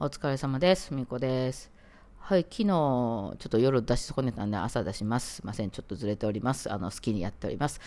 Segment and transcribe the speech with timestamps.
[0.00, 0.94] お疲れ様です。
[0.94, 1.72] みこです。
[2.20, 5.34] はい、昨日、ちょっと夜出し損ねたんで朝出します。
[5.34, 6.72] すいません、ちょっとずれております。
[6.72, 7.80] あの、好きにやっております。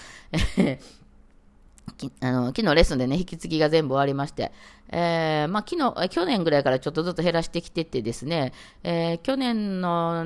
[2.19, 4.51] あの昨日レッスンでね、引き継ぎが全部終わりまして、
[4.91, 8.51] えー、まあ、昨日、去年ぐらいからちょっとずつ減らしてきててですね、
[8.83, 10.26] えー、去年の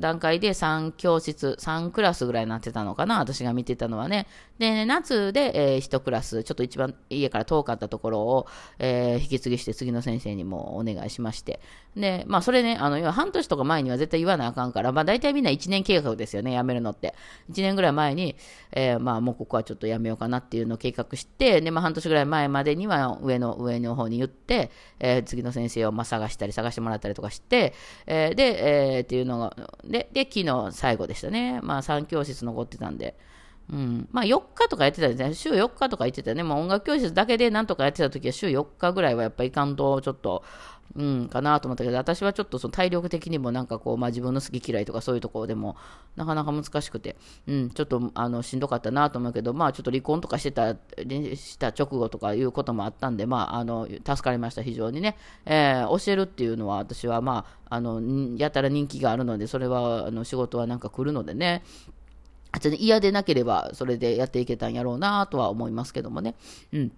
[0.00, 4.26] 段階で3教室、3クラスぐらいになってたのかな、私が見てたのはね。
[4.58, 8.46] で、夏で、えー、1クラス、ちょっと一番家から遠かったところを、
[8.78, 11.60] えー、引き継ぎして次の先生にもお願いしまして。
[11.96, 17.14] で、まあ、それね、あの、要は半年とか前には絶対言わなあかんから、まあ、大体みんな1年計画ですよね、辞めるのって。
[17.50, 18.36] 1年ぐらい前に、
[18.72, 27.74] えー、まあ、もうここはちょっと辞めようかなっていうのを計画して、で、まあ、半年ぐらい前までには上の、上の方方に言って、えー、次の先生をまあ探したり探してもらったりとかして、
[28.06, 31.60] えー、で、えー、っていうのが、で、で、昨日最後でしたね。
[31.62, 33.16] まあ3教室残ってたんで。
[33.72, 35.34] うん、まあ4日とかやってたんですね。
[35.34, 36.42] 週4日とか言ってたね。
[36.42, 40.44] まあ音楽教室だけでなんとかやってた時は週4日ぐらいはやっぱりいかんとちょっと、
[40.96, 45.76] うん、かなと思ったけど、私はちょっとその体力的にもなんかこう、まあ自分の好き嫌いとかそういうところでも、
[46.14, 47.16] なかなか難しくて、
[47.48, 55.16] うん、ちょっとあのしんどかったなと思うけど、まあちょっと離婚とかしてた、した直後とかいうこともあったんで、まああの、助かりました、非常にね。
[55.46, 58.00] えー、教えるっていうのは私はまあ、あの、
[58.36, 61.64] やたら人気があるので、それは、あの、仕事はなんか来るのでね、
[62.78, 66.34] 嫌でなければそれでやっていけたんやろうなとは思いますけどもね。
[66.72, 66.92] うん。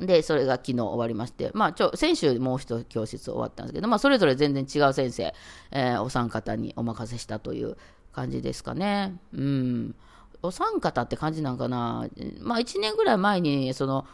[0.00, 5.32] で、それが昨日終わりまして、まあ、ちょ、先週もう一教室終わったんですけど、まあ、それぞれ全然違う先生、
[5.70, 7.76] えー、お三方にお任せしたという
[8.12, 9.16] 感じですかね。
[9.32, 9.94] うん。
[10.42, 12.08] お三方って感じなんかな。
[12.40, 14.04] まあ、一年ぐらい前に、その、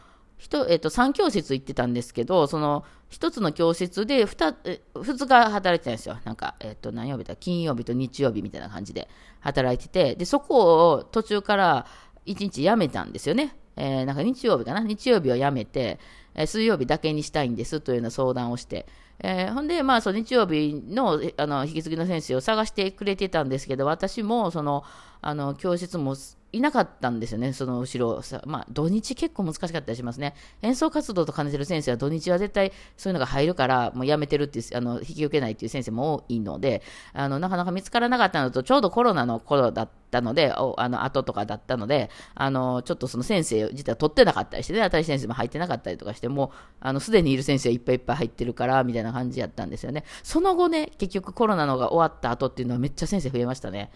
[0.68, 6.18] えっ、と、3教室行ってたんですけど、その、1つの教室で 2, 2日働いてたんですよ。
[6.24, 7.36] なんか、えっ、と、何曜日だ？
[7.36, 9.08] 金曜日と日曜日みたいな感じで
[9.40, 11.86] 働いてて、で、そこを途中から
[12.26, 13.56] 1日辞めたんですよね。
[13.76, 15.98] えー、なんか日曜日かな、日曜日はやめて、
[16.34, 18.86] えー、水曜日だけにしたいんですというような相談をして、
[19.20, 24.84] えー、ほんで、まあ、その日曜日のあの引き継ぎの先生を探してくれてたんですけど、私もその
[25.26, 26.14] あの教室も
[26.52, 28.22] いなかったんですよね、その後ろ。
[28.46, 30.34] まあ、土日結構難しかったりしますね。
[30.62, 36.82] 演奏活動と兼ねてる先生は土日は絶対そういうのが入るから、もうやめてるっていう、あの、引き受けないっていう先生も多いので、
[37.12, 46.52] あの、なかなか見つからなかったのと、ちょうどコロナの頃だったので、おあの、後とかだったので、あの、ちょっとその先生自体取ってなかったりしてね、新しい先生も入ってなかったりとかして、も
[46.84, 50.04] う、すでにいる先生はいっぱいいっぱい入ってるから、みたいな感じやったんですよね。
[50.22, 53.90] その後ね、結局コロナのが終わった後っていうのはめっちゃ先生増えましたね。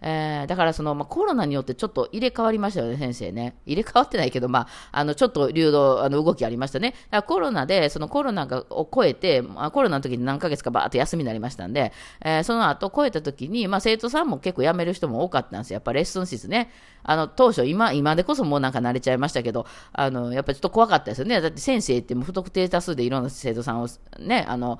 [0.00, 3.56] えー、だからその、まあ、コロナによってちょっと入れ替わりましたよね、先生ね。
[3.66, 6.90] 入れ替わってないけど、まあ、あの、ちょっと流動、あの、動きありましたね。
[6.90, 11.92] だからコロナで、そのコロナがを超えて、まあ、コロナの時に何ヶ月かばーっと休みになりましたんで、
[12.24, 15.74] えー、その後超えた時に、まあ、生徒さんも結構辞める人も多かったんですよ。
[15.74, 16.70] やっぱレッスン室ね。
[17.02, 21.40] あの、当初、今、今でこそもうなんか慣れちゃいましたけど、あの、やっぱりちょっと怖かったですよね。
[21.40, 23.88] だって先生っても不特定多数でいろんな生徒さんを
[24.18, 24.78] ね、あの、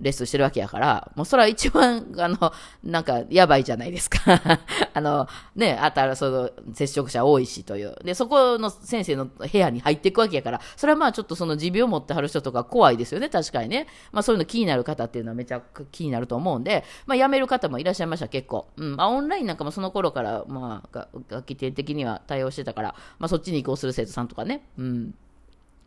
[0.00, 4.18] レッスンしてるわけやから、もうそれは一番、あの、 なんか、やばいじゃないですか。
[4.92, 7.96] あの、ね、あたら、その、接触者多いしという。
[8.04, 13.86] で、そこの先生の部屋に入っていくわけやから、それはまあちょっとその持病を持ってはる人とか怖いですよね、確かにね。
[14.10, 18.66] まあそういうの気になる方っていうのはめちゃくちゃ気になると思うんで、まあ辞める方もいらっしゃいました、結構。
[18.76, 18.96] うん。
[18.96, 24.66] まあオンラインなんかもその頃から、まあ、楽器店的には対応してたから、まあそっちに移行する生徒さんとかね。
[24.76, 25.14] うん。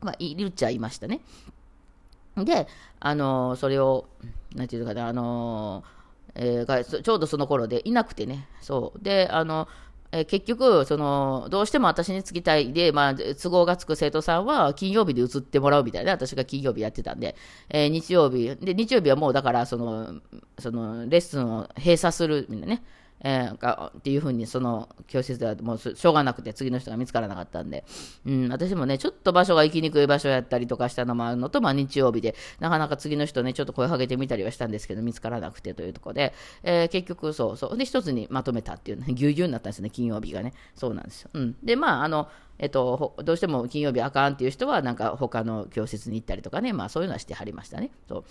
[0.02, 1.22] まあ、いるっちゃいましたね。
[2.46, 2.68] で、
[3.00, 4.08] あのそれを、
[4.56, 5.84] なんていうかな、あの
[6.36, 9.04] えー、がちょうどその頃でいなくてね、そう。
[9.04, 9.68] で、あの、
[10.12, 17.36] えー、結局、その、どうしても私につきたいで、まあ、都合がつく生徒さんは金曜日で移ってもらうみたいな、私が金曜日やってたんで、
[17.70, 20.22] えー、日曜日、で、日曜日はもうだから、その、
[20.60, 22.84] その、レッスンを閉鎖する、みんなね、
[23.22, 27.84] えー、かっていうふうにその教室ではもうしょうがなくて次の人が見つからなかったんで、
[28.26, 36.34] うん、私もねちょっと場所が行きにくい場所やったりとかしたのもあるのと、まあ、日曜日でなかなか次の人ねちょっと声をかけてみたりはしたんですけど見つからなくてというところで、
[36.64, 37.78] えー、結局そうそう。
[37.78, 40.54] で一つにまとめたっていうね ぎゅうぎゅうになったんですね金曜日がね。
[40.76, 42.28] そうなんですよ、うん、でまああの
[42.60, 47.92] えっと、どうしても金曜日あかんっていう人は、なんか他の教室に行ったりとかね、まあそういうのはしてはりましたね。
[48.10, 48.24] そう。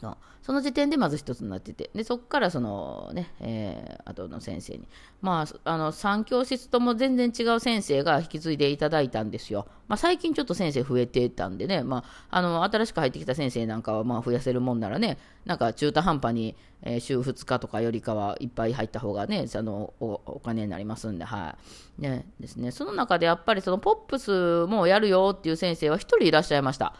[0.00, 4.86] そその時点でまず一つになってて、でそこからそのね、えー、後の先生に、
[5.20, 9.66] まあ、あの3教室とも全然違う先生が引き継いでいただいたんですよ。
[9.88, 21.56] まあ、最近ちょっと先生増えてたんでね、まあ、あの新しく入ってきた先生なんかはまあ増やせるもんならね、なんか中途半端に、えー、週2日とかよりかはいっぱい入った方がね、あのおお金になりますんで、は
[21.98, 22.02] い。
[22.02, 22.70] ね、ですね。
[22.70, 26.94] その中でやっぱりそのポップスもやるよっていう先生は1人いらっしゃいました。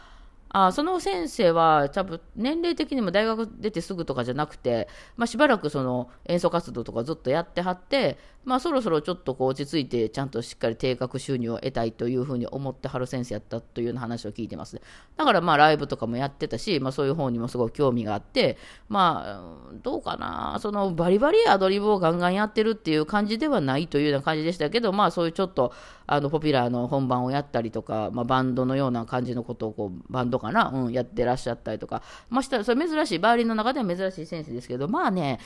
[0.49, 8.17] あその先生は多分年齢的にも大学出てすぐとかじゃなくて、まあ、しばらくその演奏活動とかずっとやってはって
[8.47, 14.81] まあ、そろそろちょっとこう落ち着いて、ちゃんとしっかり定額収入を得たいというふうに思ってはる先生やったというような話を聞いてます。
[15.17, 18.57] だからまあライブとかもやってたし、まあ、そういう方にもすごい興味があって、
[18.87, 25.73] まあ、どうかな、そのバリバリアドリブをガンガンやってるっていう感じではないというような感じでしたけど、まあそういうちょっと
[26.07, 35.39] あのポピュラーの本番をやったりとか、まあ、バンドのような感じのことをこう、バンドかな、うん、やってらっしゃったりとか、まあ、したそれ珍しい、バーリンの中では珍しい先生ですけど、まあね、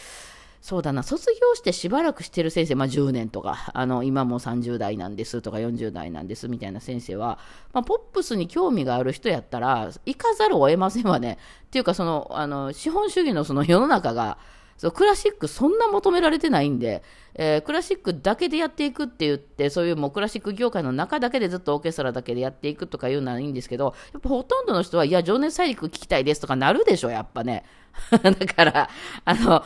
[0.61, 7.39] そうだな、卒業してしばらくしてる先生、まあ、10年とか、あの今も30代なんですとか40代なんですみたいな先生は、
[7.73, 11.39] まあ、ポップスに興味がある人やったら、行かざるを得ませんわね。
[11.65, 14.37] っていうか、そのあの資本主義のその世の中が、
[14.81, 17.03] そうクラシックそんな求められてないんで、
[17.35, 27.63] えー、クラシックだけでやっていくって言って、そういうもうクラシック業界の中だけでずっとオーケストラだけでやっていくとかいうのはいいんですけど、やっぱほとんどの人は、いや、情熱大陸聞きたいですとかなるでしょ、やっぱね。
[28.09, 28.89] だから、
[29.23, 29.63] あの、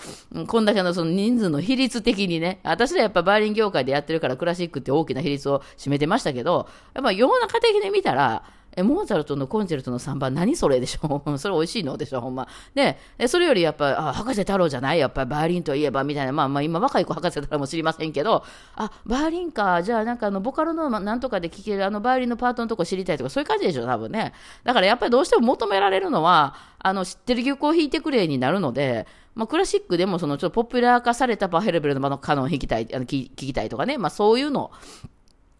[0.47, 8.43] こんだけのその人数の比率的にね、私はやっぱバイオリン業界でやってるからクラシックって大きな比率を占めてましたけど、やっぱ世の中的に見たら、
[8.75, 11.21] え、モーツァルトのコンチェルトの3番、何それでしょ？
[11.37, 11.97] それ美味しいの？
[11.97, 12.21] でしょ？
[12.21, 12.47] ほんま。
[12.73, 14.99] で、それよりやっぱ、あ、博士太郎じゃない？
[14.99, 18.43] やっぱりバーリンといえば、みたいな、まあまあ今若い子博士太郎も知りませんけど、
[18.75, 24.33] あ、バーリンか、じゃあなんかあの、ボカロのなんとかで聴けるあのバーリンのパートのとこ知りたいとか、そういう感じでしょ多分ね。
[24.63, 34.71] だからやっぱりどうしても求められるのは、あの、知ってる曲を弾いてくれになるので、まあ、クラシックでもそのちょっとポピュラー化されたパヘルベルのカノン弾きたい、あの聞きたいとかね、まあそういうの。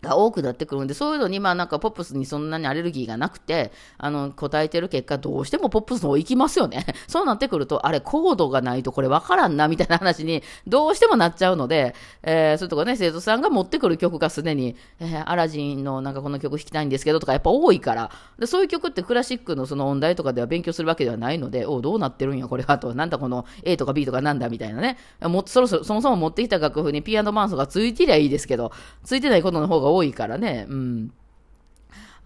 [0.06, 6.86] が多くなってくるんで、そういうのに、まあなんかポップスにそんなにアレルギーがなくて、あの、答えてる結果、どうしてもポップスの方行きますよね。
[7.08, 28.72] そうなってくると、あれ、コードがないとこれわからんな、みたいな話に、どうしてもなっちゃうので、えー、そういうとこね、生徒さんが持ってくる曲がすでに、えー、アラジンのなんかこの曲弾きたいんですけどとか、やっぱ多いから、でそういう曲ってクラシックのその音大とかでは勉強するわけではないので、おどうなってるんや、これはと、なんだこの A とか B とかなんだみたいなね、もそろそろ、そもそも持ってきた楽譜にピアノ伴奏がついてりゃいいですけど、
[29.04, 31.14] ついてないことの方が多多いからね、うん。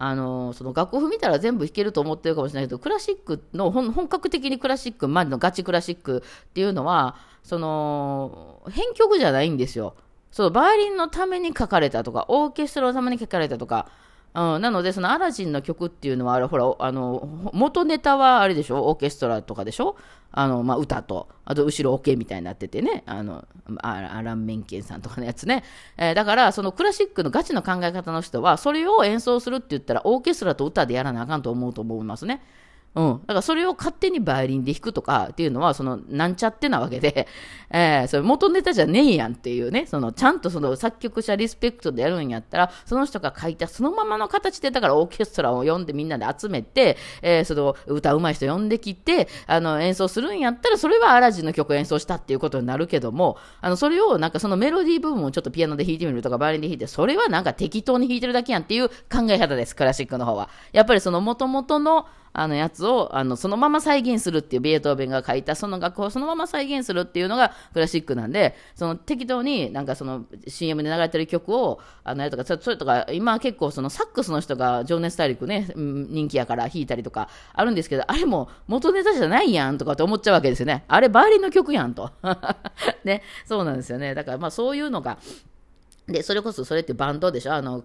[0.02, 9.94] あのその楽譜見たら全部弾けると思ってるかもしれないけどクラシックの本格的にクラシックまでのガチクラシックっていうのはその編曲じゃないんですよ。
[10.30, 13.90] そうバイオリンのために書かれたとかオーケストラのために書かれたとか
[14.32, 18.88] うん、なので、そのアラジンの曲っていうのは、あれ、ほら、あの、元ネタはあれでしょ？
[18.88, 19.96] オーケストラとかでしょ？
[20.30, 23.44] あの、まあ、歌と、あと後ろオケみたいになっててね、あの、
[23.82, 25.64] アラン・メンケンさんとかのやつね。
[25.96, 32.40] えー、だから、そのクラシックのガチの考え方の人は、それを演奏するって言ったら、オーケストラと歌でやらなあかんと思うと思いますね。
[32.96, 33.20] うん。
[33.20, 37.28] だからそれを勝手にバイオリンで弾くとかっていうのは、その、なんちゃってなわけで、
[37.70, 60.48] えー、それ元ネタじゃねえやんっていうね、その、ちゃんとその作曲者リスペクトでやるんやったら、その人が書いたそのままの形で、だからオーケストラを呼んでみんなで集めて、えー、その、歌うまい人呼んできて、あの、演奏するんやったら、それはアラジンの曲演奏したっていうことになるけども、あの、それをなんかそのメロディー部分をちょっとピアノで弾いてみるとか、バイオリンで弾いて、それはなんか適当に弾いてるだけやんっていう考え方です、クラシックの方は。
[60.72, 80.84] やっぱりその元々の、あのやつをあのそのまま再現するっていうベートーベンが書いたその楽譜をそのまま再現するっていうのがクラシックなんでその適当になんかその CM で流れてる曲をあのやるとかそれとか今結構そのサックスの人が情熱大陸ね人気やから弾いたりとかあるんですけどあれも元ネタじゃないやんとかって思っちゃうわけですよね。
[80.88, 82.10] あれバイオリンの曲やんと。
[83.04, 84.14] ねそうなんですよね。
[84.14, 85.18] だからまあそういうのが
[86.10, 87.54] で、それこそそれってバンドでしょ？
[87.54, 87.82] あの、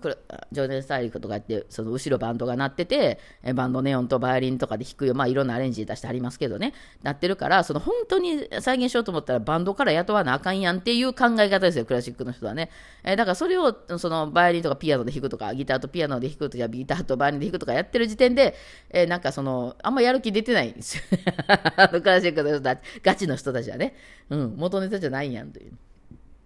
[0.52, 3.20] 情熱大陸とかって、その後ろバンドが鳴ってて、
[3.54, 5.14] バンドネオンとバイオリンとかで弾くよ。
[5.14, 6.74] まあいろんなアレンジ出してありますけどね。
[7.04, 12.70] なってるから、その本当に再現しようと思ったらバンドから雇わなあかんやんっていう考え方ですよ、クラシックの人はね。
[13.04, 18.56] えだからそれを、そのバイオリンとかピアノで弾くとか、ギターとピアノで弾くとか、ギターとバイオリンで弾くとかやってる時点で、
[18.90, 21.04] えー、なんかその、あんまやる気出てないんですよ。
[22.02, 23.96] クラシックの人たち、ガチの人たちはね。
[24.30, 25.74] うん、元ネタじゃないやんという。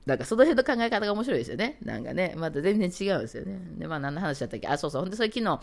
[0.06, 1.78] なんかその辺の考え方が面白いですよね。
[1.84, 3.60] なんかね、また全然違うんですよね。
[3.78, 4.68] で、まあ何の話だったっけ？
[4.68, 5.02] あ、そうそう。
[5.02, 5.60] ほんで、それ昨日、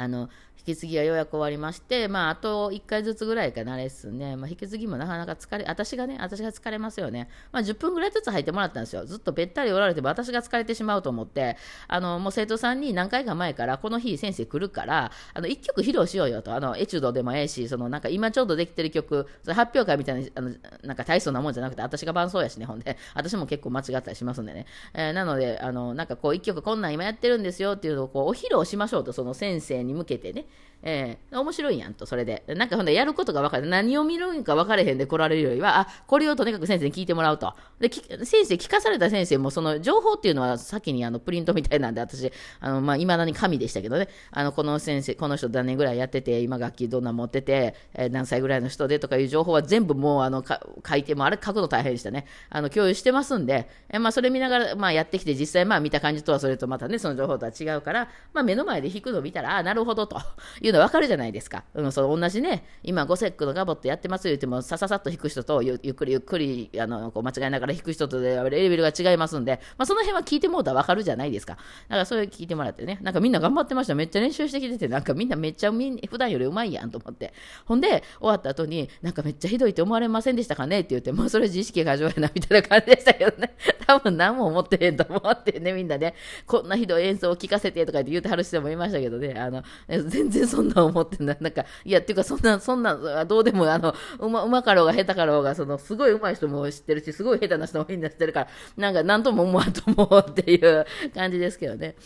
[0.00, 0.28] あの、
[0.60, 4.36] 引き継ぎがようやく終わりまして、まあ、あと1回ずつぐらいかな、レッスンね。
[4.36, 7.28] まあ、引き継ぎもなかなか疲れ、私がね、私が疲れますよね。
[7.50, 9.04] まあ、10分ぐらいずつ入ってもらったんですよ。
[9.06, 11.56] ずっとべったりおられても私が疲れてしまうと思って、
[11.88, 16.54] あの、もう生徒さんに何回か前から、この日先生来るから、あの、1曲披露しようよと。
[16.54, 20.50] あの、エチュードでもええし、その、なんか今ちょうどできてる曲、それ発表会みたいな、あの、
[20.82, 24.66] なんか大層なもんじゃなくて、私が伴奏やしね、ほんで、私も結構間違ったりしますんでね。
[24.92, 30.46] えー、なので、あの、なんかこう、1曲こんなん今やってるんですよっていうのをこう、お披露しましょうと、その先生に向けてね。
[30.82, 32.42] えー、面白いやんと、それで。
[32.48, 33.66] なんかほんで、やることが分かる。
[33.66, 37.54] 何を見るんか分かれへんで来られるよりは、あ、これをとにかく先生に聞いてもらうと。
[37.78, 37.90] で、
[38.24, 52.26] 先生、聞かされた先生も、その情報っていうのは先にあのプリントみたいなんで、私、あの、まあ、未だに紙でしたけどね、あの、この先生、この人何年ぐらいやってて、今楽器どんな持ってて、えー、何歳ぐらいの人でとかいう情報は全部もう、あの、書いて、もあれ書くの大変でしたね。
[52.48, 60.20] あの、共有してますんで、えー、まあ、それ見ながら、まあ、やってきて、実際、まあ、見た感じとはそれとまたね、その情報とは違うから、まあ、目の前で弾くのを見たら、ああ、なるほどと
[60.60, 61.64] いうの分かるじゃないですか。
[61.74, 71.54] うん、その同じね、今、ゴセックのガボットやってます言っても、さささっと弾く人とゆ、ゆっくりゆっくりあのこう間違いながら弾く人とでレベルが違いますんで、まあ、その辺は聞いてもらったらわかるじゃないですか。
[71.54, 73.94] だからそれ聞いてもらってね、なんかみんな頑張ってました。
[73.94, 77.32] めっちゃ練習してきてて、なんかみんなめっちゃみん普段よりうまいやんと思って。
[77.64, 83.54] ほんで、終わった後に、なんかめっちゃひどいって思われませんでしたかねって言って、もうそれ自意識過剰やなみたいな感じでしたけどね。
[83.86, 86.14] 多分何も思ってへんと思ってね、みんなね、
[86.46, 91.38] こんなひどい演奏を聴かせてとかって言ってはる人もいましたけどね、あの、全然そんな思ってない。
[91.40, 101.96] なんか、いや、っていうかそんな、そんな、どうでも、あの、うま、うまかろうが下手かろうが、その、すごい上手い人も知ってるし、すごい下手な人もみんな知ってるから、なんか、なんとも思わんと思うっていう感じですけどね。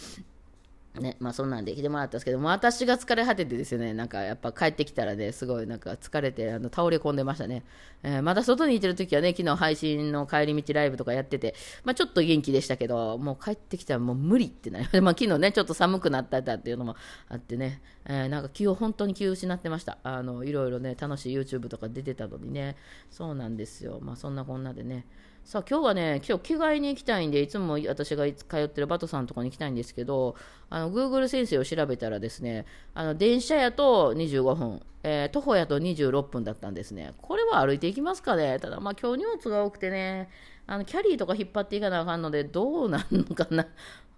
[1.00, 7.64] ね、まあそんなんで来てもらったんですけども、私が疲れ果ててですね、なんかやっぱ帰ってきたらね、すごいなんか疲れて、あの倒れ込んでましたね。
[8.04, 15.00] えー、まだ外にいてる時はね、昨日配信の帰り道ライブとかやってて、まあちょっと元気でしたけど、もう帰ってきたらもう無理ってなりました。
[15.02, 16.94] まあ昨日ね、ちょっと寒くなったっていうのも
[17.28, 19.98] あってね、えー、なんか気を本当に気を失ってました。
[20.04, 22.76] あの、いろいろね、楽しい YouTube とか出てたのにね、
[23.10, 23.98] そうなんですよ。
[24.00, 25.06] まあそんなこんなでね、
[25.44, 30.36] さあ今日はね、今日着替えに行きたいんで、いつも私が通ってるバトさんのとこに行きたいんですけど、
[30.70, 37.12] あの Google 先生を調べたらですね、あの電車やと25分、えー、徒歩やと26分だったんですね。
[37.20, 40.30] これは歩いていきますかねただまあ今日荷物が多くてね、
[40.66, 43.66] あのキャリーとか引っ張っていかなあかんので、どうなんのかな。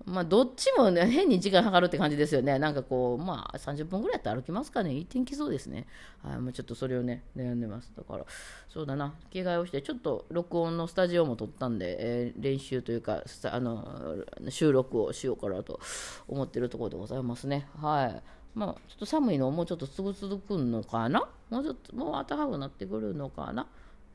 [0.07, 2.59] まあ、どっちも、ね、 変に時間かかるって感じですよね。
[2.61, 4.95] なんかこう、まあ、30分ぐらいやったら歩きますかね。
[4.95, 5.87] いい天気そうですね。
[6.23, 7.93] はい、もうちょっとそれをね、悩んでます。
[7.97, 8.25] だから、
[8.69, 15.81] そうだな、着替えをして、ちょっと録音のスタジオも撮ったんで、えー、練習というか、あの、収録をしようかなと
[16.29, 17.69] 思ってるところでございますね。
[17.75, 18.23] はい。
[18.55, 21.29] まあ、ちょっと寒いのもうちょっとすぐ続くのかな？
[21.51, 23.67] もうちょっと、もう暖かくなってくるのかな？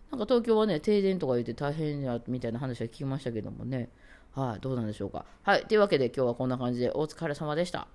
[0.10, 3.90] なんか東京はね、停電とか言って大変やみたいな話は聞きましたけどもね。
[4.34, 5.26] はい、どうなんでしょうか。
[5.44, 7.88] はい、というわけで今日はこんな感じでお疲れ様でした。